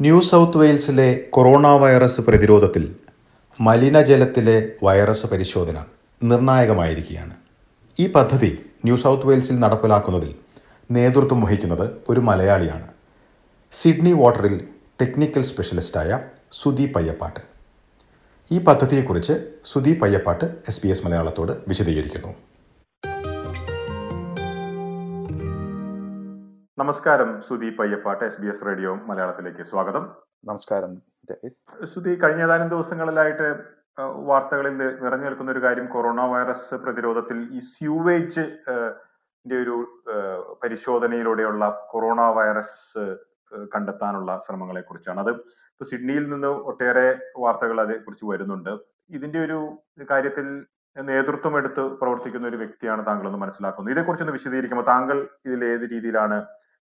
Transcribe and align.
New 0.00 0.20
south 0.20 0.58
വെയിൽസിലെ 0.58 1.24
corona 1.30 1.66
virus 1.66 2.20
പ്രതിരോധത്തിൽ 2.20 2.96
മലിനജലത്തിലെ 3.60 4.72
വൈറസ് 4.82 5.26
പരിശോധന 5.26 5.84
നിർണായകമായിരിക്കുകയാണ്. 6.22 7.34
ഈ 8.00 8.12
പദ്ധതി 8.12 8.58
ന്യൂ 8.84 8.96
സൗത്ത് 8.96 9.26
വെയിൽസിൽ 9.26 9.58
നടപ്പിലാക്കുന്നതിൽ 9.58 10.34
നേതൃത്വം 10.90 11.40
വഹിക്കുന്നത് 11.40 11.90
ഒരു 12.08 12.20
മലയാളിയാണ്. 12.20 12.88
സിഡ്നി 13.72 14.12
വാട്ടറിൽ 14.12 14.68
ടെക്നിക്കൽ 15.00 15.42
സ്പെഷ്യലിസ്റ്റായ 15.42 16.20
സുദീപ് 16.52 16.98
അയ്യപ്പാട്ട്. 16.98 17.40
ഈ 18.52 18.58
പദ്ധതിയെക്കുറിച്ച് 18.58 19.32
Sudeep 19.72 20.04
Ayyappatt 20.04 20.44
S 20.68 20.80
B 20.82 20.88
S 20.88 21.06
മലയാളത്തോട് 21.06 21.52
വിശദീകരിക്കുന്നു. 21.68 22.34
നമസ്കാരം. 26.80 27.30
Sudeep 27.46 27.80
Ayyappatt 27.84 28.22
S 28.26 28.38
B 28.42 28.48
S 28.50 28.64
radio 28.66 28.90
മലയാളത്തിലേക്ക് 29.08 29.62
സ്വാഗതം. 29.70 30.04
നമസ്കാരം 30.48 30.92
സുദീപ് 31.28 31.88
സുധി 31.92 32.12
കഴിഞ്ഞ 32.22 32.42
ഏതാനും 32.46 32.68
ദിവസങ്ങളിലായിട്ട് 32.72 33.48
വാർത്തകളിൽ 34.28 34.74
നിറഞ്ഞു 35.02 35.26
നിൽക്കുന്ന 35.26 35.50
ഒരു 35.54 35.62
കാര്യം 35.64 35.86
കൊറോണ 35.94 36.20
വൈറസ് 36.32 36.76
പ്രതിരോധത്തിൽ 36.84 37.38
ഈ 37.56 37.60
സ്യൂവേജ് 37.72 38.44
ഒരു 39.62 39.76
പരിശോധനയിലൂടെയുള്ള 40.62 41.66
കൊറോണ 41.92 42.20
വൈറസ് 42.38 43.04
കണ്ടെത്താനുള്ള 43.74 44.38
ശ്രമങ്ങളെ 44.46 44.82
കുറിച്ചാണ് 44.86 45.20
അത് 45.24 45.32
ഇപ്പൊ 45.72 45.86
സിഡ്നിയിൽ 45.90 46.24
നിന്ന് 46.32 46.52
ഒട്ടേറെ 46.70 47.08
വാർത്തകൾ 47.44 47.76
അതേക്കുറിച്ച് 47.84 48.26
വരുന്നുണ്ട്. 48.30 48.72
ഇതിന്റെ 49.18 49.40
ഒരു 49.46 49.58
കാര്യത്തിൽ 50.12 50.48
നേതൃത്വം 50.96 51.54
എടുത്ത് 51.62 51.84
പ്രവർത്തിക്കുന്ന 52.00 52.46
ഒരു 52.52 52.60
വ്യക്തിയാണ് 52.62 53.04
താങ്കൾ 53.10 53.28
എന്ന് 53.32 53.42
മനസ്സിലാക്കുന്നു. 53.44 53.92
ഇതേക്കുറിച്ചൊന്ന് 53.96 54.36
വിശദീകരിക്കുമ്പോൾ 54.38 54.88
താങ്കൾ 54.94 55.20
ഇതിൽ 55.48 55.60
ഏത് 55.74 55.86
രീതിയിലാണ് 55.94 56.38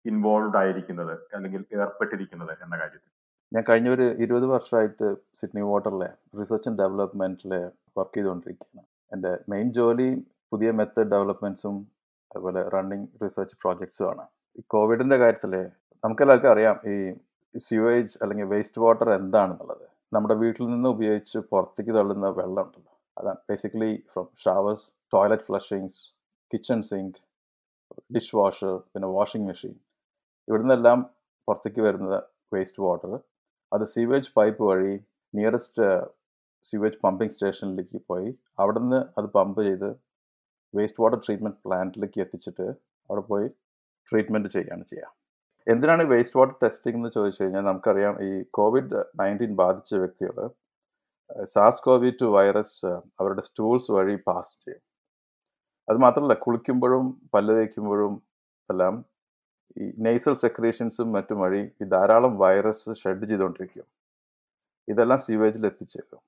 ഇൻവോൾവ് 0.10 0.58
ആയിരിക്കുന്നത് 0.62 1.16
അല്ലെങ്കിൽ 1.36 1.62
ഏർപ്പെട്ടിരിക്കുന്നത് 1.84 2.54
എന്ന 2.64 2.76
കാര്യത്തിൽ. 2.82 3.10
ഞാൻ 3.52 3.64
കഴിഞ്ഞ 3.70 3.90
ഒരു 3.96 4.06
ഇരുപത് 4.24 4.46
വർഷമായിട്ട് 4.46 5.08
സിഡ്നി 5.40 5.62
വാട്ടറിലെ 5.62 6.10
റിസർച്ച് 6.40 6.70
ആൻഡ് 6.70 6.80
ഡെവലപ്മെന്റിൽ 6.82 7.54
വർക്ക് 7.98 8.16
ചെയ്തുകൊണ്ടിരിക്കുകയാണ്. 8.18 8.88
എന്റെ 9.14 9.32
മെയിൻ 9.54 9.68
ജോലി 9.80 10.10
പുതിയ 10.52 10.72
മെത്തേഡ് 10.80 11.12
ഡെവലപ്മെന്റ്സും 11.16 11.76
അതുപോലെ 12.32 12.62
റണ്ണിങ് 12.74 13.08
റിസർച്ച് 13.24 13.58
പ്രോജക്ട്സും 13.62 14.08
ആണ് 14.12 14.26
ഈ 14.60 14.62
കോവിഡിന്റെ 14.74 15.18
കാര്യത്തിൽ 15.24 15.54
നമുക്കെല്ലാവർക്കും 16.04 16.52
അറിയാം 16.54 16.78
ഈ 16.94 16.96
സ്യൂവേജ് 17.56 18.14
അല്ലെങ്കിൽ 18.22 18.48
വേസ്റ്റ് 18.54 18.82
വാട്ടർ 18.82 19.10
എന്താണെന്നുള്ളത്. 19.20 19.86
നമ്മുടെ 20.16 20.36
വീട്ടിൽ 20.44 20.66
നിന്ന് 20.74 20.90
ഉപയോഗിച്ച് 20.90 21.38
പുറത്തേക്ക് 21.52 21.94
തള്ളുന്ന 21.98 22.28
വെള്ളം 22.40 22.64
ഉണ്ടല്ലോ. 22.66 22.94
അതാണ് 23.18 23.40
basically 23.50 23.92
from 24.14 24.28
showers 24.46 24.86
toilet 25.14 25.46
flushings 25.50 26.04
kitchen 26.52 26.82
sink 26.90 27.18
dish 28.16 28.36
washer 28.38 28.74
പിന്നെ 28.94 29.08
വാഷിംഗ് 29.18 29.48
മെഷീൻ 29.50 29.76
ഇവിടെ 30.52 30.64
നിന്നെല്ലാം 30.64 31.00
പുറത്തേക്ക് 31.48 31.82
വരുന്നത് 31.88 32.20
വേസ്റ്റ് 32.54 32.82
വാട്ടർ 32.86 33.12
അത് 33.72 33.84
സീവേജ് 33.94 34.32
പൈപ്പ് 34.38 34.64
വഴി 34.70 34.94
നിയറസ്റ്റ് 35.34 35.86
സീവേജ് 36.66 37.00
പമ്പിംഗ് 37.06 37.34
സ്റ്റേഷനിലേക്ക് 37.36 38.00
പോയി. 38.10 38.30
അവിടെ 38.62 38.80
നിന്ന് 38.84 39.00
അത് 39.20 39.28
പമ്പ് 39.38 39.62
ചെയ്ത് 39.68 39.90
വേസ്റ്റ് 40.74 41.02
വാട്ടർ 41.04 41.20
ട്രീറ്റ്മെന്റ് 41.26 41.60
പ്ലാന്റിലേക്ക് 41.66 42.20
എത്തിച്ചിട്ട് 42.24 42.66
അവിടെ 43.10 43.24
പോയി 43.32 43.48
ട്രീറ്റ്മെന്റ് 44.08 44.50
ചെയ്യുകയാണ് 44.56 44.84
ചെയ്യുക. 44.92 45.10
എന്തിനാണ് 45.68 46.04
വേസ്റ്റ് 46.12 46.38
വാട്ടർ 46.40 46.56
ടെസ്റ്റിംഗ് 46.64 46.98
എന്ന് 47.00 47.10
ചോദിച്ചു 47.16 47.42
കഴിഞ്ഞാൽ 47.44 47.66
നമുക്കറിയാം 47.70 48.16
ഈ 48.28 48.32
കോവിഡ് 48.58 49.00
നയന്റീൻ 49.22 49.54
ബാധിച്ച 49.64 49.92
വ്യക്തികൾ 50.04 50.38
സാസ് 51.54 51.84
കോവി 51.86 52.10
ടു 52.22 52.28
വൈറസ് 52.38 52.92
അവരുടെ 53.20 53.44
സ്റ്റൂൾസ് 53.50 53.92
വഴി 53.98 54.16
പാസ് 54.28 54.54
ചെയ്യും. 54.64 54.82
അത് 55.88 55.98
മാത്രമല്ല 56.06 56.36
കുളിക്കുമ്പോഴും 56.46 57.06
പല്ല് 57.34 57.54
തേക്കുമ്പോഴും 57.60 58.14
എല്ലാം 58.70 58.96
ഈ 59.80 59.92
നെയ്സൽ 60.00 60.34
സെക്രീഷൻസും 60.34 61.12
മറ്റും 61.12 61.42
വഴി 61.42 61.72
ഈ 61.82 61.86
ധാരാളം 61.86 62.38
വൈറസ് 62.38 62.96
ഷെഡ് 62.96 63.26
ചെയ്തുകൊണ്ടിരിക്കും. 63.26 63.84
ഇതെല്ലാം 64.88 65.20
സീവേജിൽ 65.20 65.66
എത്തിച്ചേരും. 65.66 66.20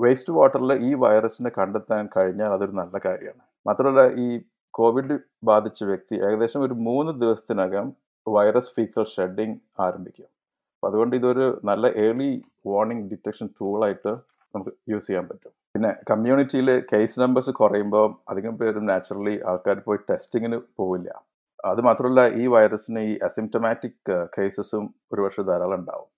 വേസ്റ്റ് 0.00 0.32
വാട്ടറിൽ 0.32 0.72
ഈ 0.72 0.94
വൈറസിനെ 0.94 1.50
കണ്ടെത്താൻ 1.58 2.08
കഴിഞ്ഞാൽ 2.16 2.46
അതൊരു 2.46 2.70
നല്ല 2.70 2.98
കാര്യമാണ്. 3.04 3.42
മാത്രമല്ല 3.66 4.20
ഈ 4.20 4.40
കോവിഡ് 4.70 5.18
ബാധിച്ച 5.44 5.84
വ്യക്തി 5.84 6.14
ഏകദേശം 6.14 6.60
ഒരു 6.60 6.74
മൂന്ന് 6.74 7.20
ദിവസത്തിനകം 7.20 7.92
വൈറസ് 8.28 8.70
ഫീക്കൽ 8.70 9.04
ഷെഡിങ് 9.04 9.56
ആരംഭിക്കും. 9.80 10.24
അപ്പം 10.24 10.88
അതുകൊണ്ട് 10.88 11.16
ഇതൊരു 11.16 11.60
നല്ല 11.64 11.86
ഏർലി 11.86 12.42
വാർണിംഗ് 12.66 13.10
ഡിറ്റക്ഷൻ 13.10 13.46
ടൂളായിട്ട് 13.46 14.08
നമുക്ക് 14.54 14.70
യൂസ് 14.88 15.06
ചെയ്യാൻ 15.06 15.28
പറ്റും. 15.28 15.50
പിന്നെ 15.74 15.94
കമ്മ്യൂണിറ്റിയിൽ 16.10 16.82
കേസ് 16.92 17.20
നമ്പേഴ്സ് 17.20 17.50
കുറയുമ്പോൾ 17.50 18.14
അധികം 18.28 18.58
പേരും 18.58 18.86
നാച്ചുറലി 18.86 19.40
ആൾക്കാർ 19.46 19.78
പോയി 19.78 19.98
ടെസ്റ്റിങ്ങിന് 20.10 20.60
പോവില്ല. 20.76 21.31
അത് 21.70 21.80
മാത്രമല്ല 21.88 22.20
ഈ 22.42 22.44
വൈറസിന് 22.54 23.02
ഈ 23.10 23.12
അസിംറ്റമാറ്റിക് 23.28 24.12
കേസസും 24.34 24.84
ഒരുപക്ഷെ 25.12 25.42
ധാരാളം 25.50 25.76
ഉണ്ടാവും. 25.80 26.08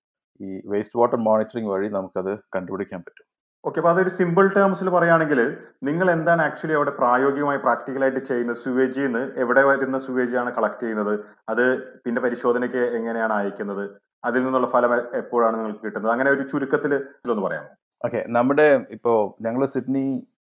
ഈ 0.40 0.50
വേസ്റ്റ് 0.72 0.98
വാട്ടർ 1.00 1.18
മോണിറ്ററിംഗ് 1.28 1.70
വഴി 1.72 1.88
നമുക്കത് 1.96 2.32
കണ്ടുപിടിക്കാൻ 2.56 3.00
പറ്റും. 3.06 3.26
ഓക്കെ 3.64 3.78
അപ്പൊ 3.80 3.90
അതൊരു 3.92 4.10
സിമ്പിൾ 4.16 4.46
ടേംസിൽ 4.54 4.88
പറയുകയാണെങ്കിൽ 4.94 5.40
നിങ്ങൾ 5.88 6.06
എന്താണ് 6.14 6.42
ആക്ച്വലി 6.46 6.74
അവിടെ 6.78 6.92
പ്രായോഗികമായി 6.98 7.60
പ്രാക്ടിക്കലായിട്ട് 7.66 8.22
ചെയ്യുന്നത്? 8.30 8.58
സുവേജിൽ 8.64 9.04
നിന്ന് 9.04 9.22
എവിടെ 9.42 9.62
വരുന്ന 9.68 9.98
സുവേജിയാണ് 10.06 10.50
കളക്ട് 10.56 10.82
ചെയ്യുന്നത്? 10.82 11.14
അത് 11.52 11.64
പിന്നെ 12.04 12.20
പരിശോധനയ്ക്ക് 12.24 12.82
എങ്ങനെയാണ് 12.98 13.34
അയക്കുന്നത്? 13.38 13.84
അതിൽ 14.28 14.42
നിന്നുള്ള 14.44 14.68
ഫലം 14.74 14.92
എപ്പോഴാണ് 15.20 15.56
നിങ്ങൾക്ക് 15.58 15.82
കിട്ടുന്നത്? 15.86 16.12
അങ്ങനെ 16.12 16.30
ഒരു 16.30 16.44
ചുരുക്കത്തിൽ 16.50 16.92
ഒന്ന് 17.34 17.44
പറയാമോ? 17.46 17.70
ഓക്കെ 18.04 18.20
നമ്മുടെ 18.36 18.68
ഇപ്പോൾ 18.96 19.18
ഞങ്ങൾ 19.46 19.64
സിഡ്നി 19.74 20.04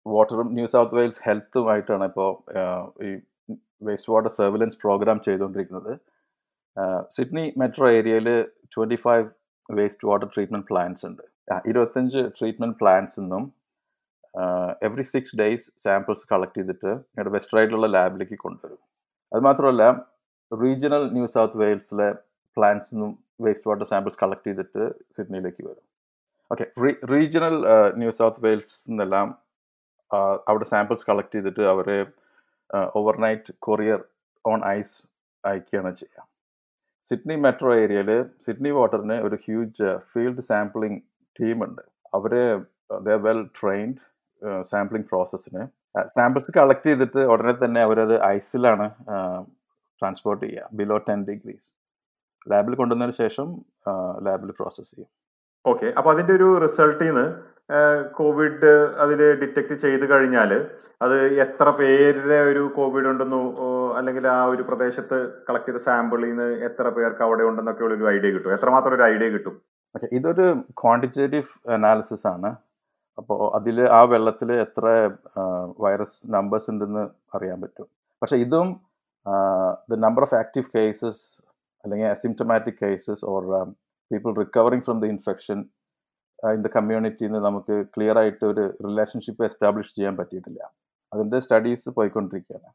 വാട്ടറും 0.06 0.49
ന്യൂ 0.56 0.66
സൗത്ത് 0.75 0.97
വെയിൽസ് 0.99 1.22
ഹെൽത്തുമായിട്ടാണ് 1.26 2.05
ഇപ്പോൾ 2.10 2.31
ഈ 3.05 3.10
വേസ്റ്റ് 3.83 4.12
വാട്ടർ 4.12 4.31
സർവിലൻസ് 4.39 4.78
പ്രോഗ്രാം 4.84 5.19
ചെയ്തുകൊണ്ടിരിക്കുന്നത് 5.27 5.93
സിഡ്നി 7.15 7.44
മെട്രോ 7.61 7.87
ഏരിയയിൽ 7.99 8.28
twenty 8.75 8.99
five 9.05 9.27
waste 9.69 10.06
water 10.09 10.28
treatment 10.34 10.69
plants 10.71 11.05
ഉണ്ട് 11.09 11.25
ഇരുപത്തഞ്ച് 11.71 12.21
ട്രീറ്റ്മെന്റ് 12.38 12.78
പ്ലാന്റ്സ് 12.81 13.17
നിന്നും 13.21 13.44
every 14.87 15.05
six 15.12 15.37
days 15.41 15.67
samples 15.84 16.27
collect 16.33 16.56
ചെയ്തിട്ട് 16.59 16.91
ഞങ്ങളുടെ 17.15 17.33
വെസ്റ്റ് 17.37 17.56
റൈഡിലുള്ള 17.56 17.87
ലാബിലേക്ക് 17.94 18.37
കൊണ്ടുവരും. 18.44 18.81
അതുമാത്രമല്ല 19.33 19.84
റീജിയണൽ 20.53 21.05
ന്യൂ 21.17 21.27
സൗത്ത് 21.34 21.59
വെയിൽസിലെ 21.62 22.09
പ്ലാന്റ്സ് 22.56 22.91
നിന്നും 22.94 23.12
വേസ്റ്റ് 23.44 23.69
വാട്ടർ 23.69 23.87
സാമ്പിൾസ് 23.93 24.21
കളക്ട് 24.22 24.47
ചെയ്തിട്ട് 24.49 24.84
സിഡ്നിയിലേക്ക് 25.17 25.62
വരും. 25.69 25.84
Okay 26.50 26.65
regional 27.12 27.56
new 28.00 28.12
south 28.21 28.43
Wales 28.47 28.77
നിന്നെല്ലാം 28.91 29.28
അവിടെ 30.50 30.67
സാമ്പിൾസ് 30.72 31.06
കളക്ട് 31.11 31.34
ചെയ്തിട്ട് 31.37 31.65
അവരെ 31.72 31.99
ഓവർനൈറ്റ് 32.99 33.53
കൊറിയർ 33.59 34.01
ഓൺ 34.45 34.61
ഐസ് 34.79 34.97
അയക്കുകയാണ് 35.45 35.93
ചെയ്യുക 35.95 36.27
സിഡ്നി 37.05 37.37
മെട്രോ 37.37 37.71
ഏരിയയിൽ 37.75 38.11
സിഡ്നി 38.45 38.71
വാട്ടറിന് 38.71 39.17
ഒരു 39.27 39.37
ഹ്യൂജ് 39.45 39.89
ഫീൽഡ് 40.12 40.45
സാമ്പിളിംഗ് 40.51 41.01
ടീമുണ്ട് 41.37 41.83
അവർ 42.15 42.33
ദ 43.09 43.17
വെൽ 43.27 43.43
ട്രെയിൻഡ് 43.61 43.99
സാമ്പിളിംഗ് 44.62 45.09
പ്രോസസ്സിന് 45.09 45.62
സാമ്പിൾസ് 46.17 46.51
കളക്ട് 46.59 46.87
ചെയ്തിട്ട് 46.89 47.21
ഉടനെ 47.33 47.55
തന്നെ 47.65 47.81
അവരത് 47.83 48.17
ഐസിലാണ് 48.37 48.87
ട്രാൻസ്പോർട്ട് 50.03 50.45
ചെയ്യുക 50.47 50.69
ബിലോ 50.73 50.97
ടെൻ 51.09 51.21
ഡിഗ്രീസ് 51.31 51.69
ലാബിൽ 52.47 52.75
കൊണ്ടുവന്നതിന് 52.75 53.17
ശേഷം 53.23 53.49
ലാബിൽ 54.27 54.50
പ്രോസസ്സ് 54.59 54.91
ചെയ്യും. 54.91 55.11
ഓക്കെ 55.65 55.87
അപ്പോൾ 55.99 56.11
അതിന്റെ 56.15 56.33
ഒരു 56.33 56.49
റിസൾട്ടിൽ 56.65 57.06
നിന്ന് 57.06 57.27
കോവിഡ് 58.12 58.73
അതിൽ 59.03 59.21
ഡിറ്റക്ട് 59.41 59.75
ചെയ്ത് 59.75 60.11
കഴിഞ്ഞാൽ 60.11 60.53
അത് 61.03 61.17
എത്ര 61.41 61.71
പേരുടെ 61.71 62.39
ഒരു 62.51 62.71
കോവിഡ് 62.77 63.06
ഉണ്ടെന്നോ 63.06 63.41
അല്ലെങ്കിൽ 63.99 64.29
ആ 64.29 64.45
ഒരു 64.45 64.62
പ്രദേശത്ത് 64.62 65.17
കളക്ട് 65.49 65.69
ചെയ്ത 65.69 65.77
സാമ്പിളിൽ 65.77 66.29
നിന്ന് 66.29 66.49
എത്ര 66.65 66.89
പേർക്ക് 66.89 67.23
അവിടെ 67.23 67.43
ഉണ്ടെന്നൊക്കെ 67.43 67.84
ഉള്ള 67.84 67.95
ഒരു 67.95 68.09
ഐഡിയ 68.15 68.31
കിട്ടും. 68.31 68.55
എത്രമാത്രം 68.55 68.95
ഒരു 68.95 69.03
ഐഡിയ 69.03 69.29
കിട്ടും. 69.29 69.62
ഓക്കെ 69.97 70.09
ഇതൊരു 70.12 70.47
ക്വാണ്ടിറ്റേറ്റീവ് 70.71 71.71
അനാലിസിസ് 71.71 72.27
ആണ്. 72.27 72.56
അപ്പോൾ 73.19 73.56
അതിൽ 73.56 73.77
ആ 73.91 74.03
വെള്ളത്തിൽ 74.03 74.53
എത്ര 74.53 74.87
വൈറസ് 75.81 76.19
നമ്പേഴ്സ് 76.35 76.71
ഉണ്ടെന്ന് 76.71 77.09
അറിയാൻ 77.37 77.61
പറ്റും. 77.61 77.87
പക്ഷെ 78.23 78.37
ഇതും 78.37 78.81
the 79.91 79.95
number 80.06 80.23
of 80.23 80.35
active 80.35 80.67
cases 80.77 81.43
അല്ലെങ്കിൽ 81.85 82.06
asymptomatic 82.06 82.79
cases 82.83 83.25
or 83.25 83.43
people 84.12 84.35
recovering 84.35 84.83
from 84.83 85.00
the 85.00 85.05
infection 85.05 85.59
in 86.55 86.61
the 86.64 86.69
കമ്മ്യൂണിറ്റിയിൽ 86.76 87.31
നിന്ന് 87.31 87.40
നമുക്ക് 87.46 87.75
ക്ലിയർ 87.94 88.17
ആയിട്ട് 88.19 88.44
ഒരു 88.52 88.64
റിലേഷൻഷിപ്പ് 88.87 89.44
എസ്റ്റാബ്ലിഷ് 89.49 89.94
ചെയ്യാൻ 89.96 90.14
പറ്റിയിട്ടില്ല. 90.17 90.61
അതിന്റെ 91.12 91.38
സ്റ്റഡീസ് 91.44 91.90
പോയിക്കൊണ്ടിരിക്കുകയാണ്. 91.96 92.70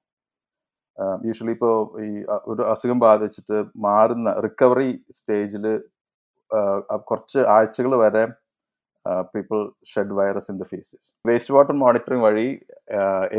യൂഷ്വലി 1.27 1.54
ഇപ്പോൾ 1.57 1.75
ഈ 2.06 2.10
ഒരു 2.51 2.62
അസുഖം 2.71 3.00
ബാധിച്ചിട്ട് 3.00 3.57
മാറുന്ന 3.86 4.30
റിക്കവറി 4.45 4.89
സ്റ്റേജിൽ 5.18 5.65
കുറച്ച് 7.10 7.39
ആഴ്ചകൾ 7.56 7.94
വരെ 8.04 8.24
people 9.33 9.60
shed 9.92 10.15
virus 10.18 10.50
in 10.51 10.57
the 10.60 10.65
faeces 10.71 11.07
waste 11.30 11.54
water 11.54 11.74
monitoring 11.83 12.25
വഴി 12.25 12.48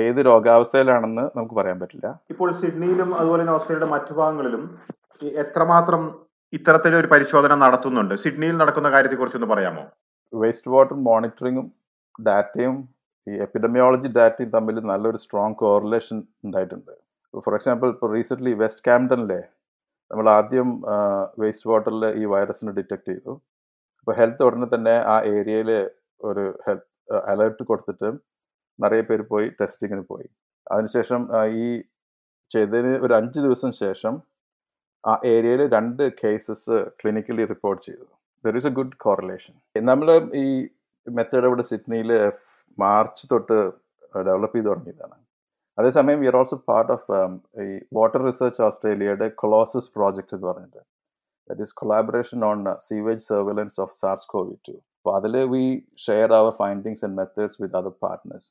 ഏത് 0.04 0.20
രോഗാവസ്ഥയിലാണെന്ന് 0.30 1.24
നമുക്ക് 1.36 1.54
പറയാൻ 1.60 1.78
പറ്റില്ല. 1.82 2.08
ഇപ്പോൾ 2.32 2.50
സിഡ്നിയിലും 2.62 3.10
അതുപോലെ 3.20 3.40
തന്നെ 3.42 3.54
ഓസ്ട്രേലിയയുടെ 3.58 3.90
മറ്റു 3.94 4.14
ഭാഗങ്ങളിലും 4.20 4.64
എത്രമാത്രം 5.44 6.02
ഇത്തരത്തിലൊരു 6.52 7.08
പരിശോധന 7.12 7.54
നടത്തുന്നുണ്ട്? 7.64 8.14
സിഡ്നിയിൽ 8.24 8.56
നടക്കുന്ന 8.62 8.88
കാര്യത്തെ 8.94 9.16
കുറിച്ചൊന്ന് 9.16 9.50
പറയാമോ? 9.54 9.84
വേസ്റ്റ് 10.42 10.70
വാട്ടർ 10.74 10.96
മോണിറ്ററിങ്ങും 11.08 11.66
ഡാറ്റയും 12.26 12.76
ഈ 13.26 13.34
എപ്പിഡമിയോളജി 13.46 14.08
ഡാറ്റയും 14.18 14.50
തമ്മിൽ 14.56 14.76
നല്ലൊരു 14.90 15.18
സ്ട്രോങ് 15.24 15.58
കോറിലേഷൻ 15.62 16.18
ഉണ്ടായിട്ടുണ്ട്. 16.46 16.94
ഫോർ 17.44 17.54
എക്സാമ്പിൾ 17.58 17.88
ഇപ്പോൾ 17.94 18.10
റീസെന്റ്ലി 18.16 18.52
വെസ്റ്റ് 18.62 18.84
ക്യാംപ്ടണിലെ 18.88 19.40
നമ്മൾ 20.10 20.26
ആദ്യം 20.38 20.68
വേസ്റ്റ് 21.42 21.68
വാട്ടറിൽ 21.70 22.04
ഈ 22.20 22.24
വൈറസിനെ 22.32 22.72
ഡിറ്റക്ട് 22.78 23.08
ചെയ്തു. 23.10 23.32
അപ്പോൾ 24.00 24.14
ഹെൽത്ത് 24.18 24.44
ഉടനെ 24.46 24.66
തന്നെ 24.74 24.94
ആ 25.12 25.16
ഏരിയയിൽ 25.36 25.70
ഒരു 26.28 26.44
ഹെൽത്ത് 26.66 27.20
അലേർട്ട് 27.32 27.62
കൊടുത്തിട്ട് 27.70 28.08
നിറയെ 28.78 29.04
പേര് 29.08 29.24
പോയി 29.32 29.46
ടെസ്റ്റിങ്ങിന് 29.60 30.04
പോയി. 30.12 30.28
അതിനുശേഷം 30.72 31.20
ഈ 31.62 31.66
ചെയ്തതിന് 32.50 32.92
ഒരു 33.04 33.12
അഞ്ച് 33.20 33.38
ദിവസം 33.46 33.70
ശേഷം 33.84 34.14
ആ 35.04 35.14
ഏരിയയിൽ 35.32 35.62
രണ്ട് 35.76 36.02
കേസസ് 36.20 36.76
ക്ലിനിക്കലി 37.00 37.44
റിപ്പോർട്ട് 37.52 37.82
ചെയ്തു. 37.88 38.06
There 38.44 38.56
is 38.60 38.68
a 38.70 38.72
good 38.78 38.96
correlation 39.04 39.54
നമ്മൾ 39.90 40.08
ഈ 40.44 40.46
മെത്തേഡ് 41.06 41.46
ഇവിടെ 41.50 41.64
സിഡ്നിയിൽ 41.70 42.10
മാർച്ച് 42.78 43.24
തൊട്ട് 43.32 43.58
ഡെവലപ്പ് 44.28 44.56
ചെയ്ത് 44.56 44.68
തുടങ്ങിയതാണ്. 44.70 45.16
അതേസമയം 45.78 46.18
we 46.22 46.28
are 46.30 46.36
also 46.40 46.56
part 46.70 46.90
of 46.96 47.06
ഈ 47.64 47.68
വാട്ടർ 47.98 48.20
റിസർച്ച് 48.28 48.60
ഓസ്ട്രേലിയയുടെ 48.66 49.26
കൊളോസസ് 49.42 49.90
പ്രോജക്റ്റ് 49.96 50.34
എന്ന് 50.36 50.46
പറഞ്ഞിട്ട്. 50.50 50.82
That 51.50 51.62
is 51.66 51.74
collaboration 51.80 52.40
on 52.50 52.60
sewage 52.88 53.24
surveillance 53.30 53.78
of 53.84 53.94
SARS 54.02 54.28
CoV 54.32 54.54
two 54.68 54.74
അപ്പോൾ 54.98 55.14
അതിൽ 55.18 55.34
we 55.54 55.64
share 56.06 56.28
our 56.40 56.52
findings 56.60 57.02
and 57.06 57.16
methods 57.20 57.58
with 57.62 57.76
other 57.80 57.94
partners 58.04 58.48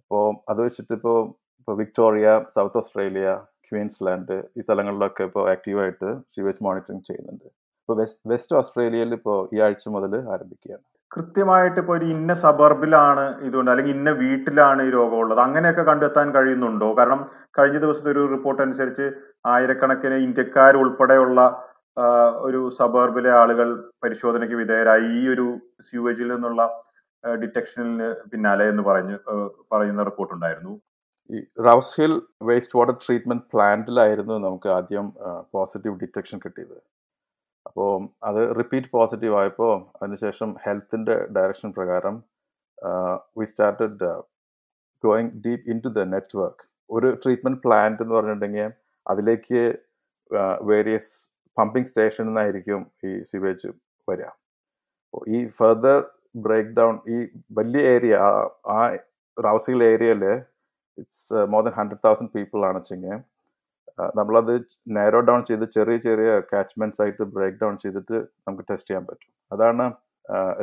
അപ്പോൾ 0.00 0.24
അത് 0.52 0.60
വെച്ചിട്ട് 0.66 0.92
ഇപ്പോൾ 0.98 1.18
ഇപ്പോൾ 1.60 1.76
വിക്ടോറിയ 1.82 2.28
സൗത്ത് 2.56 2.78
ഓസ്ട്രേലിയ 2.80 3.28
ക്വീൻസ്ലാൻഡ് 3.68 4.36
ഈ 4.58 4.62
സ്ഥലങ്ങളിലൊക്കെ 4.66 5.22
ഇപ്പോൾ 5.28 5.44
ആക്റ്റീവായിട്ട് 5.54 6.10
സീവേജ് 6.34 6.62
മോണിറ്ററിങ് 6.66 7.06
ചെയ്യുന്നുണ്ട്. 7.08 7.48
ഇപ്പോൾ 7.86 7.98
വെസ്റ്റ് 8.02 8.28
വെസ്റ്റ് 8.30 8.54
ഓസ്ട്രേലിയയിൽ 8.58 9.10
ഇപ്പോൾ 9.16 9.36
ഈ 9.54 9.58
ആഴ്ച 9.64 9.88
മുതൽ 9.94 10.12
ആരംഭിക്കുകയാണ്. 10.34 10.82
കൃത്യമായിട്ട് 11.10 11.76
ഇപ്പോൾ 11.82 11.94
ഒരു 11.98 12.06
ഇന്ന 12.14 12.32
സബർബിലാണ് 12.44 13.24
ഇതുകൊണ്ട് 13.46 13.70
അല്ലെങ്കിൽ 13.72 13.92
ഇന്ന 13.98 14.10
വീട്ടിലാണ് 14.22 14.80
ഈ 14.86 14.90
രോഗമുള്ളത്. 14.96 15.40
അങ്ങനെയൊക്കെ 15.44 15.84
കണ്ടെത്താൻ 15.88 16.26
കഴിയുന്നുണ്ടോ? 16.36 16.88
കാരണം 16.98 17.20
കഴിഞ്ഞ 17.58 17.78
ദിവസത്തെ 17.84 18.10
ഒരു 18.14 18.22
റിപ്പോർട്ട് 18.32 18.62
അനുസരിച്ച് 18.64 19.06
ആയിരക്കണക്കിന് 19.52 20.16
ഇന്ത്യക്കാർ 20.26 20.76
ഉൾപ്പെടെയുള്ള 20.82 21.38
ഒരു 22.48 22.62
സബർബിലെ 22.78 23.30
ആളുകൾ 23.42 23.68
പരിശോധനയ്ക്ക് 24.04 24.58
വിധേയരായി. 24.62 25.06
ഈ 25.20 25.22
ഒരു 25.34 25.46
സ്യൂവേജിൽ 25.86 26.28
നിന്നുള്ള 26.34 26.68
ഡിറ്റക്ഷനിന് 27.24 28.10
പിന്നാലെ 28.32 28.66
എന്ന് 28.72 28.84
പറഞ്ഞു 28.90 29.16
പറയുന്ന 29.74 30.08
റിപ്പോർട്ട് 30.10 30.34
ഉണ്ടായിരുന്നു. 30.38 30.74
ഈ 31.30 31.38
Rouse 31.68 31.94
Hill 32.00 32.16
waste 32.50 32.76
water 32.80 32.96
treatment 33.06 33.48
പ്ലാന്റിലായിരുന്നു 33.54 34.34
നമുക്ക് 34.48 34.70
ആദ്യം 34.80 35.06
പോസിറ്റീവ് 35.54 35.96
ഡിറ്റക്ഷൻ 36.04 36.38
കിട്ടിയത്. 36.44 36.76
അപ്പോൾ 37.66 37.90
അത് 38.28 38.40
റിപ്പീറ്റ് 38.58 38.90
പോസിറ്റീവ് 38.92 39.36
ആയപ്പോൾ 39.40 39.72
അതിനുശേഷം 39.96 40.50
ഹെൽത്തിന്റെ 40.64 41.14
ഡയറക്ഷൻ 41.36 41.70
പ്രകാരം 41.78 42.16
we 43.38 43.46
started 43.52 44.10
going 45.04 45.32
deep 45.46 45.68
into 45.84 45.90
the 45.98 46.02
network 46.14 46.64
ഒരു 46.90 47.08
ട്രീറ്റ്മെന്റ് 47.22 47.60
പ്ലാന്റ് 47.64 48.02
എന്ന് 48.02 48.14
പറഞ്ഞിട്ടുണ്ടെങ്കിൽ 48.14 48.68
അതിലേക്ക് 49.06 49.60
വേരിയസ് 50.70 51.12
പമ്പിങ് 51.56 51.88
സ്റ്റേഷനിൽ 51.90 52.28
നിന്നായിരിക്കും 52.28 52.80
ഈ 53.06 53.10
സിവേജ് 53.30 53.68
വരിക. 54.08 54.28
ഈ 55.34 55.38
ഫെർദർ 55.58 55.98
ബ്രേക്ക് 56.44 56.72
ഡൗൺ 56.78 56.94
ഈ 57.14 57.18
വലിയ 57.58 57.82
ഏരിയ 57.94 58.14
ആ 58.74 58.80
റൗസിൽ 59.36 59.80
ഏരിയയിൽ 59.92 60.22
it's 60.98 61.40
more 61.54 61.62
than 61.66 61.74
hundred 61.78 62.04
thousand 62.06 62.32
people 62.36 62.60
ആണ് 62.68 62.78
വെച്ചെങ്കിൽ 62.80 63.14
നമ്മളത് 64.18 64.54
നാരോ 64.96 65.20
ഡൗൺ 65.28 65.44
ചെയ്ത് 65.50 65.64
ചെറിയ 65.76 65.96
ചെറിയ 66.06 66.30
കാച്ച്മെന്റ്സ് 66.52 67.00
ആയിട്ട് 67.02 67.24
ബ്രേക്ക് 67.36 67.58
ഡൗൺ 67.62 67.76
ചെയ്തിട്ട് 67.84 68.16
നമുക്ക് 68.46 68.64
ടെസ്റ്റ് 68.70 68.88
ചെയ്യാൻ 68.90 69.06
പറ്റും. 69.10 69.30
അതാണ് 69.52 69.86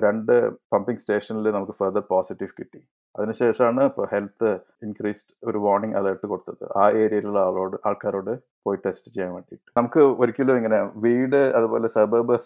രണ്ട് 0.06 0.33
പമ്പിംഗ് 0.74 1.01
സ്റ്റേഷനിൽ 1.01 1.45
നമുക്ക് 1.56 1.75
ഫെർദർ 1.81 2.03
പോസിറ്റീവ് 2.09 2.53
കിട്ടി. 2.59 2.81
അതിനുശേഷമാണ് 3.18 3.81
ഇപ്പോൾ 3.89 4.06
ഹെൽത്ത് 4.13 4.50
ഇൻക്രീസ്ഡ് 4.85 5.33
ഒരു 5.50 5.57
വാർണിംഗ് 5.57 5.95
അലേർട്ട് 6.00 6.25
കൊടുത്തത്. 6.31 6.63
ആ 6.81 6.83
ഏരിയയിലുള്ള 7.01 7.39
ആളോട് 7.39 7.75
ആൾക്കാരോട് 7.88 8.33
പോയി 8.65 8.77
ടെസ്റ്റ് 8.85 9.12
ചെയ്യാൻ 9.13 9.31
വേണ്ടിയിട്ട്. 9.33 9.69
നമുക്ക് 9.77 10.01
ഒരിക്കലും 10.21 10.57
ഇങ്ങനെ 10.59 10.79
വീട് 11.06 11.41
അതുപോലെ 11.57 11.88
സബർബ് 11.88 12.38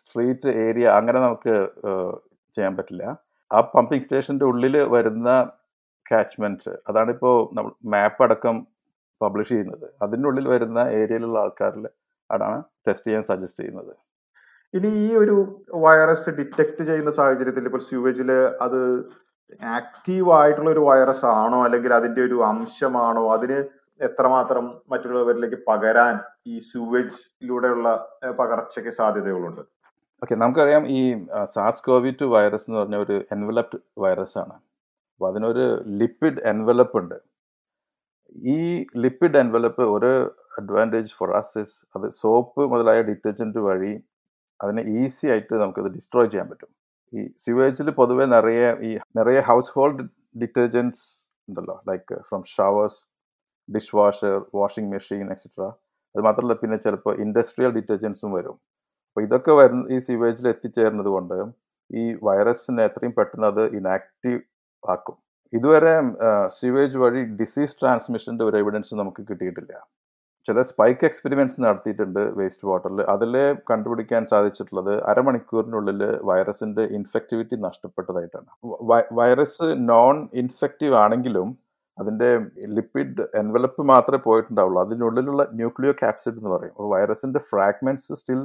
സ്ട്രീറ്റ് 0.00 0.48
ഏരിയ 0.66 0.86
അങ്ങനെ 0.98 1.20
നമുക്ക് 1.26 1.54
ചെയ്യാൻ 2.54 2.76
പറ്റില്ല. 2.76 3.04
ആ 3.50 3.60
പമ്പിംഗ് 3.74 4.04
സ്റ്റേഷന്റെ 4.06 4.44
ഉള്ളിൽ 4.44 4.76
വരുന്ന 4.94 5.30
കാച്ച്മെന്റ് 6.12 6.72
അതാണിപ്പോൾ 6.88 7.36
നമ്മൾ 7.56 7.72
മാപ്പ് 7.92 8.22
അടക്കം 8.26 8.56
പബ്ലിഷ് 9.22 9.48
ചെയ്യുന്നത്. 9.48 9.86
അതിനുള്ളിൽ 10.02 10.44
ഉള്ളിൽ 10.44 10.54
വരുന്ന 10.54 10.78
ഏരിയയിലുള്ള 10.78 11.38
ആൾക്കാരിൽ 11.38 11.84
അതാണ് 12.30 12.58
ടെസ്റ്റ് 12.88 13.06
ചെയ്യാൻ 13.06 13.22
സജസ്റ്റ് 13.22 13.60
ചെയ്യുന്നത്. 13.60 13.92
ഇനി 14.74 14.86
ഈ 14.86 15.14
ഒരു 15.14 15.64
വൈറസ് 15.74 16.30
ഡിറ്റക്ട് 16.30 16.82
ചെയ്യുന്ന 16.82 17.10
സാഹചര്യത്തിൽ 17.10 17.64
ഇപ്പോൾ 17.64 17.78
സ്യൂവേജിൽ 17.78 18.30
അത് 18.66 18.80
ആക്റ്റീവ് 19.62 20.32
ആയിട്ടുള്ള 20.32 20.70
ഒരു 20.70 20.80
വൈറസ് 20.80 21.24
ആണോ? 21.24 21.64
അല്ലെങ്കിൽ 21.64 21.94
അതിന്റെ 21.94 22.20
ഒരു 22.22 22.44
അംശമാണോ? 22.44 23.32
അതിന് 23.32 23.58
എത്രമാത്രം 24.00 24.80
മറ്റുള്ളവരിലേക്ക് 24.90 25.58
പകരാൻ 25.68 26.14
ഈ 26.46 26.58
സ്യൂവേജിലൂടെയുള്ള 26.58 27.88
പകർച്ചയ്ക്ക് 28.38 28.90
സാധ്യതകളുണ്ട്? 28.90 29.62
ഓക്കെ 30.22 30.34
നമുക്കറിയാം 30.34 30.88
ഈ 30.88 31.26
സാർസ് 31.44 31.84
കോവി 31.84 32.10
ടു 32.20 32.24
വൈറസ് 32.24 32.70
എന്ന് 32.70 32.80
പറഞ്ഞ 32.80 32.96
ഒരു 32.96 33.24
എൻവലപ്ഡ് 33.32 33.78
വൈറസ് 33.98 34.38
ആണ്. 34.38 34.54
അപ്പോൾ 35.14 35.28
അതിനൊരു 35.30 35.84
ലിപ്പിഡ് 36.00 36.42
എൻവലപ്പ് 36.44 36.96
ഉണ്ട്. 36.98 37.33
ഈ 38.34 38.58
ലിപ്പിഡ് 39.04 39.38
എൻവലപ്പ് 39.42 39.84
ഒരു 39.96 40.10
അഡ്വാന്റേജ് 40.60 41.14
ഫോർ 41.18 41.30
അസിസ് 41.40 41.76
അത് 41.96 42.06
സോപ്പ് 42.20 42.62
മുതലായ 42.72 42.98
ഡിറ്റർജന്റ് 43.10 43.60
വഴി 43.68 43.92
അതിനെ 44.60 44.82
ഈസി 45.00 45.26
ആയിട്ട് 45.32 45.54
നമുക്കത് 45.62 45.88
ഡിസ്ട്രോയ് 45.96 46.30
ചെയ്യാൻ 46.32 46.48
പറ്റും. 46.50 46.70
ഈ 47.12 47.20
സിവേജിൽ 47.44 47.88
പൊതുവേ 48.00 48.24
നിറയെ 48.34 48.68
ഈ 48.88 48.90
നിറയെ 49.18 49.40
ഹൗസ് 49.50 49.72
ഹോൾഡ് 49.76 50.04
ഡിറ്റർജൻസ് 50.42 51.02
ഉണ്ടല്ലോ. 51.48 51.76
Like 51.90 52.14
from 52.28 52.42
showers 52.56 53.00
dish 53.68 53.94
washer 53.98 54.34
washing 54.60 54.90
machine 54.94 55.26
etcetera 55.34 55.62
അത് 56.14 56.22
മാത്രമല്ല 56.26 56.56
പിന്നെ 56.62 56.76
ചിലപ്പോൾ 56.84 57.14
ഇൻഡസ്ട്രിയൽ 57.24 57.70
ഡിറ്റർജൻസും 57.78 58.32
വരും. 58.36 58.56
അപ്പോൾ 59.08 59.22
ഇതൊക്കെ 59.26 59.52
വരുന്ന 59.60 59.84
ഈ 59.94 59.98
സിവേജിൽ 60.08 60.46
എത്തിച്ചേരുന്നത് 60.52 61.10
കൊണ്ട് 61.16 61.36
ഈ 61.90 62.04
വൈറസിനെ 62.26 62.82
എത്രയും 62.88 63.14
പെട്ടെന്ന് 63.18 63.46
അത് 63.52 63.62
ഇനാക്റ്റീവ് 63.78 64.40
ആക്കും. 64.82 65.16
ഇതുവരെ 65.56 65.94
സിവേജ് 66.58 66.98
വഴി 67.02 67.20
ഡിസീസ് 67.40 67.76
ട്രാൻസ്മിഷന്റെ 67.80 68.44
ഒരു 68.48 68.56
എവിഡൻസ് 68.62 68.94
നമുക്ക് 69.00 69.22
കിട്ടിയിട്ടില്ല. 69.28 69.74
ചില 70.46 70.62
സ്പൈക്ക് 70.70 71.04
എക്സ്പെരിമെന്റ്സ് 71.08 71.60
നടത്തിയിട്ടുണ്ട് 71.64 72.20
വേസ്റ്റ് 72.38 72.66
വാട്ടറിൽ 72.68 73.00
അതിൽ 73.12 73.34
കണ്ടുപിടിക്കാൻ 73.70 74.22
സാധിച്ചിട്ടുള്ളത് 74.32 74.92
അരമണിക്കൂറിനുള്ളിൽ 75.10 76.00
വൈറസിന്റെ 76.30 76.84
ഇൻഫെക്റ്റിവിറ്റി 76.98 77.56
നഷ്ടപ്പെട്ടതായിട്ടാണ്. 77.66 78.48
വൈറസ് 79.20 79.68
നോൺ 79.92 80.16
ഇൻഫെക്റ്റീവ് 80.42 80.96
ആണെങ്കിലും 81.04 81.48
അതിന്റെ 81.98 82.30
ലിപ്പിഡ് 82.76 83.24
എൻവലപ്പ് 83.42 83.82
മാത്രമേ 83.92 84.22
പോയിട്ടുണ്ടാവുള്ളൂ. 84.26 84.80
അതിനുള്ളിലുള്ള 84.86 85.42
ന്യൂക്ലിയോ 85.60 85.94
ക്യാപ്സിഡ് 86.02 86.38
എന്ന് 86.40 86.52
പറയും. 86.56 86.74
അപ്പോൾ 86.76 86.90
വൈറസിന്റെ 86.96 87.42
ഫ്രാഗ്മെന്റ്സ് 87.50 88.18
സ്റ്റിൽ 88.20 88.40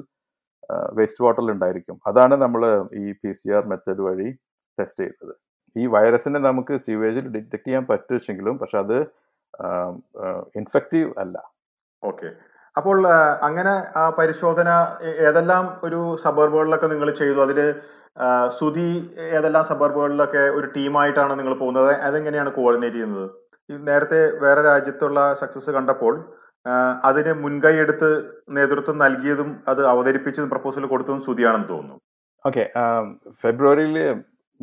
വേസ്റ്റ് 0.97 1.23
വാട്ടറിൽ 1.25 1.51
ഉണ്ടായിരിക്കും. 1.55 1.95
അതാണ് 2.09 2.35
നമ്മൾ 2.45 2.63
ഈ 3.03 3.05
പി 3.21 3.31
സി 3.39 3.49
ആർ 3.57 3.63
മെത്തേഡ് 3.73 4.03
വഴി 4.07 4.29
ടെസ്റ്റ് 4.77 5.01
ചെയ്യുന്നത്. 5.03 5.35
ഈ 5.81 5.85
വൈറസിനെ 5.95 6.39
നമുക്ക് 6.39 6.73
സീവേജിൽ 6.85 7.25
ഡിറ്റക്ട് 7.35 7.65
ചെയ്യാൻ 7.67 7.83
പറ്റുവെച്ചെങ്കിലും 7.91 8.55
പക്ഷെ 8.61 8.77
അത് 8.83 8.97
ഇൻഫെക്റ്റീവ് 10.59 11.09
അല്ല. 11.23 11.37
ഓക്കെ. 12.03 12.29
അപ്പോൾ 12.75 12.97
അങ്ങനെ 13.47 13.73
ആ 14.01 14.03
പരിശോധന 14.17 14.69
ഏതെല്ലാം 15.27 15.63
ഒരു 15.83 16.01
സബർബുകളിലൊക്കെ 16.23 16.87
നിങ്ങൾ 16.93 17.09
ചെയ്തു? 17.21 17.39
അതിൽ 17.45 17.59
സുതി 18.59 18.89
ഏതെല്ലാം 19.37 19.63
സബർബുകളിലൊക്കെ 19.71 20.43
ഒരു 20.57 20.67
ടീമായിട്ടാണ് 20.75 21.33
നിങ്ങൾ 21.39 21.53
പോകുന്നത്? 21.61 21.91
അതെങ്ങനെയാണ് 22.07 22.51
കോർഡിനേറ്റ് 22.57 22.97
ചെയ്യുന്നത്? 22.97 23.27
നേരത്തെ 23.69 24.21
വേറെ 24.43 24.61
രാജ്യത്തുള്ള 24.69 25.19
സക്സസ് 25.41 25.71
കണ്ടപ്പോൾ 25.77 26.13
അതിന് 27.09 27.33
മുൻകൈ 27.43 27.75
എടുത്ത് 27.83 28.09
നേതൃത്വം 28.57 28.97
നൽകിയതും 29.03 29.49
അത് 29.71 29.81
അവതരിപ്പിച്ചതും 29.87 30.49
പ്രപ്പോസൽ 30.53 30.85
കൊടുത്തതും 30.85 31.21
സുതിയാണെന്ന് 31.27 31.69
തോന്നുന്നു. 31.69 31.99
ഓക്കെ 32.45 32.63
ഫെബ്രുവരിയിൽ 33.43 33.97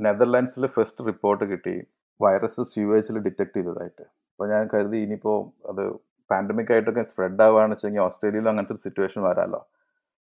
നെതർലാൻഡ്സിൽ 0.04 0.64
ഫസ്റ്റ് 0.76 1.04
റിപ്പോർട്ട് 1.10 1.44
കിട്ടി. 1.52 1.76
വൈറസ് 2.24 2.62
സ്യൂവേജിൽ 2.72 3.16
ഡിറ്റക്ട് 3.26 3.56
ചെയ്തതായിട്ട്. 3.58 4.04
അപ്പോൾ 4.32 4.46
ഞാൻ 4.52 4.62
കരുതി 4.72 4.98
ഇനിയിപ്പോൾ 5.06 5.36
അത് 5.70 5.82
പാൻഡമിക് 6.30 6.70
ആയിട്ടൊക്കെ 6.74 7.02
സ്പ്രെഡ് 7.10 7.42
ആവുകയാണെന്ന് 7.46 7.76
വെച്ചെങ്കിൽ 7.76 8.02
ഓസ്ട്രേലിയയിൽ 8.06 8.48
അങ്ങനത്തെ 8.50 8.74
ഒരു 8.74 8.82
സിറ്റുവേഷൻ 8.86 9.20
വരാമല്ലോ 9.28 9.60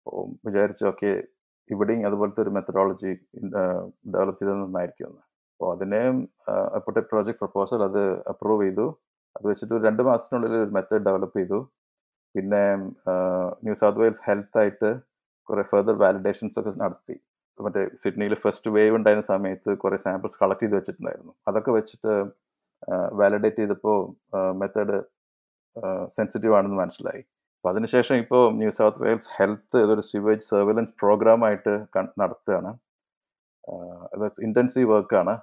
അപ്പോൾ 0.07 0.25
വിചാരിച്ചു 0.47 0.83
ഓക്കെ 0.91 1.11
ഇവിടെയും 1.73 2.01
അതുപോലത്തെ 2.09 2.41
ഒരു 2.45 2.51
മെത്തഡോളജി 2.57 3.11
ഡെവലപ്പ് 4.13 4.39
ചെയ്തത് 4.41 4.59
നന്നായിരിക്കും 4.63 5.07
എന്ന്. 5.09 5.21
അപ്പോൾ 5.53 5.69
അതിനെ 5.75 6.01
അപ്പോഴത്തെ 6.77 7.03
പ്രോജക്റ്റ് 7.11 7.41
പ്രപ്പോസൽ 7.43 7.81
അത് 7.89 8.01
അപ്രൂവ് 8.31 8.63
ചെയ്തു. 8.65 8.85
അത് 9.37 9.45
വെച്ചിട്ട് 9.51 9.75
രണ്ട് 9.87 10.01
മാസത്തിനുള്ളിൽ 10.09 10.55
ഒരു 10.63 10.73
മെത്തേഡ് 10.77 11.05
ഡെവലപ്പ് 11.07 11.37
ചെയ്തു. 11.39 11.59
പിന്നെ 12.35 12.63
ന്യൂ 13.65 13.75
സൗത്ത് 13.81 14.01
വെയിൽസ് 14.03 14.23
ഹെൽത്ത് 14.27 14.59
ആയിട്ട് 14.61 14.89
കുറേ 15.49 15.63
ഫെർദർ 15.71 15.95
വാലിഡേഷൻസ് 16.03 16.57
ഒക്കെ 16.59 16.71
നടത്തി. 16.83 17.15
മറ്റേ 17.63 17.83
സിഡ്നിയിൽ 18.01 18.33
ഫസ്റ്റ് 18.43 18.69
വേവ് 18.77 18.95
ഉണ്ടായിരുന്ന 18.97 19.25
സമയത്ത് 19.33 19.71
കുറേ 19.83 19.97
സാമ്പിൾസ് 20.05 20.39
കളക്ട് 20.41 20.63
ചെയ്ത് 20.63 20.75
വെച്ചിട്ടുണ്ടായിരുന്നു. 20.77 21.33
അതൊക്കെ 21.49 21.71
വെച്ചിട്ട് 21.77 22.13
വാലിഡേറ്റ് 23.19 23.61
ചെയ്തപ്പോൾ 23.61 23.97
മെത്തേഡ് 24.61 24.97
സെൻസിറ്റീവ് 26.17 26.55
ആണെന്ന് 26.57 26.77
മനസ്സിലായി. 26.81 27.21
അപ്പോൾ 27.57 27.69
അതിനുശേഷം 27.73 28.15
ഇപ്പോൾ 28.23 28.43
ന്യൂ 28.59 28.71
സൗത്ത് 28.79 29.01
വെയിൽസ് 29.03 29.31
ഹെൽത്ത് 29.37 29.77
ഇതൊരു 29.85 30.03
സിവേജ് 30.09 30.45
സർവൈലൻസ് 30.51 30.93
പ്രോഗ്രാമായിട്ട് 31.01 31.73
നടത്തുകയാണ്. 32.21 32.71
ഇന്റൻസീവ് 34.47 34.89
വർക്കാണ് 34.95 35.33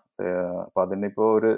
അപ്പോൾ 0.66 0.82
അതിനിപ്പോൾ 0.86 1.28
ഒരു 1.38 1.52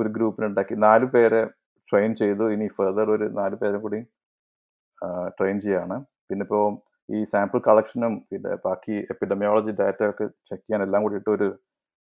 ഒരു 0.00 0.08
ഗ്രൂപ്പിനുണ്ടാക്കി 0.16 0.74
നാല് 0.86 1.06
പേരെ 1.14 1.42
ട്രെയിൻ 1.86 2.10
ചെയ്തു. 2.20 2.44
ഇനി 2.54 2.66
ഫെർദർ 2.78 3.06
ഒരു 3.16 3.26
നാല് 3.40 3.56
പേരെ 3.62 3.78
കൂടി 3.84 4.00
ട്രെയിൻ 5.38 5.56
ചെയ്യാണ്. 5.66 5.96
പിന്നെ 6.28 6.44
ഇപ്പോൾ 6.46 6.64
ഈ 7.08 7.18
സാമ്പിൾ 7.32 7.60
കളക്ഷനും 7.66 8.12
പിന്നെ 8.30 8.52
ബാക്കി 8.66 8.94
എപ്പിഡമിയോളജി 9.12 9.72
ഡാറ്റ 9.80 10.02
ഒക്കെ 10.10 10.26
ചെക്ക് 10.48 10.62
ചെയ്യാൻ 10.64 10.82
എല്ലാം 10.86 11.02
കൂടിയിട്ട് 11.04 11.30
ഒരു 11.36 11.48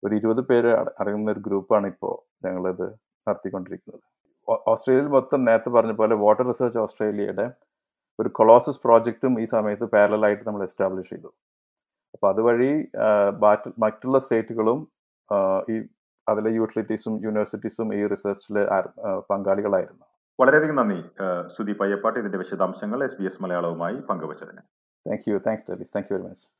ഒരു 0.03 0.13
ഇരുപത് 0.19 0.41
പേര് 0.49 0.71
അറിയുന്ന 1.01 1.31
ഒരു 1.35 1.41
ഗ്രൂപ്പാണ് 1.47 1.87
ഇപ്പോൾ 1.93 2.13
ഞങ്ങളിത് 2.45 2.85
നടത്തിക്കൊണ്ടിരിക്കുന്നത്. 3.27 4.03
ഓസ്ട്രേലിയയിൽ 4.71 5.09
മൊത്തം 5.15 5.39
നേരത്തെ 5.47 5.71
പറഞ്ഞ 5.77 5.93
പോലെ 6.01 6.15
വാട്ടർ 6.23 6.45
റിസർച്ച് 6.51 6.79
ഓസ്ട്രേലിയയുടെ 6.83 7.45
ഒരു 8.19 8.29
കൊളോസസ് 8.37 8.81
പ്രോജക്റ്റും 8.85 9.33
ഈ 9.43 9.45
സമയത്ത് 9.55 9.85
പാരലായിട്ട് 9.93 10.43
നമ്മൾ 10.47 10.63
എസ്റ്റാബ്ലിഷ് 10.67 11.11
ചെയ്തു. 11.13 11.29
അപ്പോൾ 12.15 12.27
അതുവഴി 12.33 12.71
മറ്റുള്ള 13.83 14.19
സ്റ്റേറ്റുകളും 14.25 14.79
ഈ 15.73 15.75
അതിലെ 16.27 16.49
യൂട്ടിലിറ്റീസും 16.59 17.13
യൂണിവേഴ്സിറ്റീസും 17.25 17.87
ഈ 17.99 18.01
റിസർച്ചിൽ 18.13 18.57
പങ്കാളികളായിരുന്നു. 19.31 20.05
വളരെയധികം 20.39 20.77
നന്ദി 20.81 20.99
സുദീപ് 21.55 21.81
അയ്യപ്പാട്ട് 21.85 22.17
ഇതിന്റെ 22.21 22.39
വിശദാംശങ്ങൾ 22.43 22.99
എസ് 23.07 23.17
ബി 23.19 23.25
എസ് 23.29 23.41
മലയാളവുമായി 23.43 23.97
പങ്കുവച്ചതിന്. 24.09 24.61
Thank 25.09 25.27
you. 25.27 25.39
Thanks, 25.41 25.65
Debbie. 25.65 25.85
Thank 25.85 26.07
you 26.11 26.17
very 26.19 26.29
much. 26.29 26.58